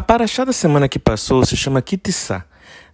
[0.00, 2.46] A paraxá da semana que passou se chama Kitissá.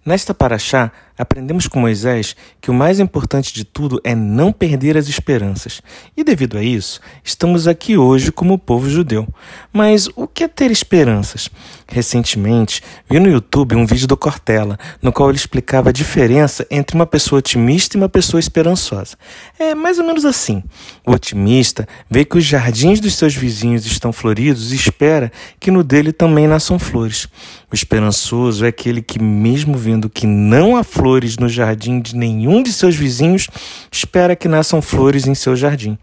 [0.05, 5.09] Nesta paraxá, aprendemos com Moisés que o mais importante de tudo é não perder as
[5.09, 5.81] esperanças.
[6.17, 9.27] E devido a isso, estamos aqui hoje como povo judeu.
[9.73, 11.49] Mas o que é ter esperanças?
[11.89, 16.97] Recentemente, vi no YouTube um vídeo do Cortella, no qual ele explicava a diferença entre
[16.97, 19.17] uma pessoa otimista e uma pessoa esperançosa.
[19.59, 20.63] É mais ou menos assim.
[21.07, 25.31] O otimista vê que os jardins dos seus vizinhos estão floridos e espera
[25.61, 27.29] que no dele também nasçam flores.
[27.71, 32.17] O esperançoso é aquele que, mesmo vendo que não há flores, flores no jardim de
[32.17, 33.47] nenhum de seus vizinhos,
[33.93, 35.97] espera que nasçam flores em seu jardim.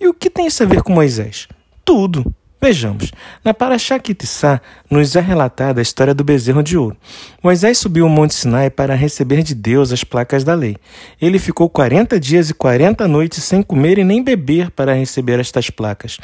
[0.00, 1.48] E o que tem isso a ver com Moisés?
[1.84, 2.24] Tudo.
[2.62, 3.10] Vejamos,
[3.44, 6.96] na Paraxá Kitissá nos é relatada a história do bezerro de ouro.
[7.42, 10.76] Moisés subiu o Monte Sinai para receber de Deus as placas da lei.
[11.20, 15.68] Ele ficou 40 dias e 40 noites sem comer e nem beber para receber estas
[15.68, 16.16] placas.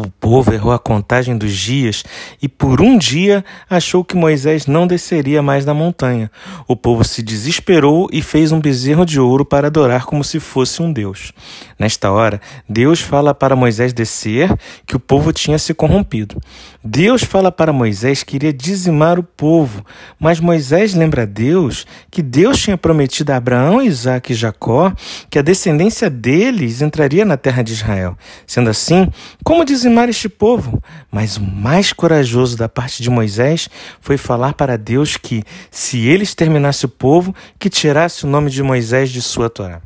[0.00, 2.02] O povo errou a contagem dos dias
[2.40, 6.30] e por um dia achou que Moisés não desceria mais da montanha.
[6.66, 10.80] O povo se desesperou e fez um bezerro de ouro para adorar como se fosse
[10.80, 11.32] um deus.
[11.78, 16.36] Nesta hora, Deus fala para Moisés descer que o povo tinha se corrompido.
[16.82, 19.84] Deus fala para Moisés que iria dizimar o povo,
[20.18, 24.92] mas Moisés lembra a Deus que Deus tinha prometido a Abraão, Isaac e Jacó
[25.28, 28.16] que a descendência deles entraria na terra de Israel.
[28.46, 29.08] Sendo assim,
[29.44, 30.80] como dizimar este povo,
[31.10, 33.68] mas o mais corajoso da parte de Moisés
[34.00, 38.62] foi falar para Deus que, se ele exterminasse o povo, que tirasse o nome de
[38.62, 39.82] Moisés de sua Torá.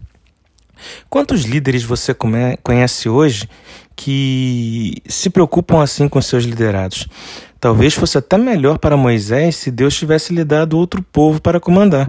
[1.09, 2.15] Quantos líderes você
[2.63, 3.49] conhece hoje
[3.97, 7.09] que se preocupam assim com seus liderados?
[7.59, 12.09] Talvez fosse até melhor para Moisés se Deus tivesse lhe dado outro povo para comandar.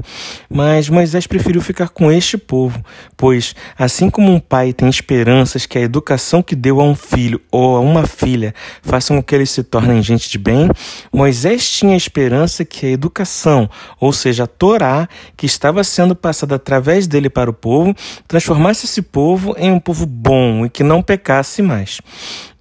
[0.50, 2.84] Mas Moisés preferiu ficar com este povo,
[3.16, 7.42] pois, assim como um pai tem esperanças que a educação que deu a um filho
[7.52, 10.70] ou a uma filha faça com que eles se tornem gente de bem,
[11.12, 17.08] Moisés tinha esperança que a educação, ou seja, a Torá, que estava sendo passada através
[17.08, 17.96] dele para o povo,
[18.28, 22.00] transformasse esse povo em um povo bom e que não pecasse mais.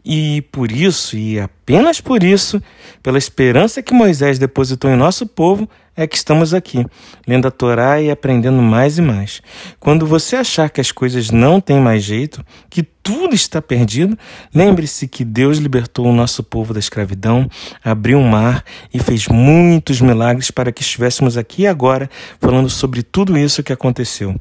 [0.08, 2.62] E por isso, e apenas por isso,
[3.02, 6.86] pela esperança que Moisés depositou em nosso povo, é que estamos aqui,
[7.26, 9.42] lendo a Torá e aprendendo mais e mais.
[9.80, 14.16] Quando você achar que as coisas não têm mais jeito, que tudo está perdido,
[14.54, 17.48] lembre-se que Deus libertou o nosso povo da escravidão,
[17.82, 18.62] abriu um mar
[18.94, 22.08] e fez muitos milagres para que estivéssemos aqui agora
[22.40, 24.36] falando sobre tudo isso que aconteceu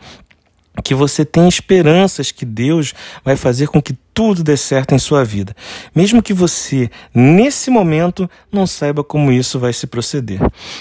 [0.83, 2.93] que você tenha esperanças que Deus
[3.23, 5.53] vai fazer com que tudo dê certo em sua vida,
[5.93, 10.39] mesmo que você, nesse momento, não saiba como isso vai se proceder.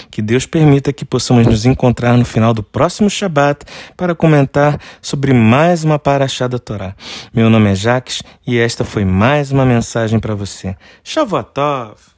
[0.09, 3.65] Que Deus permita que possamos nos encontrar no final do próximo Shabat
[3.97, 6.95] para comentar sobre mais uma paraxá da Torá.
[7.33, 10.77] Meu nome é Jaques e esta foi mais uma mensagem para você.
[11.03, 12.14] Shavuot!